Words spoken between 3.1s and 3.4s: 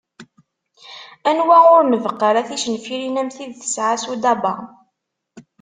am